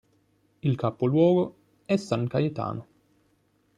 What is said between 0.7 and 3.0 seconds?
capoluogo è San Cayetano.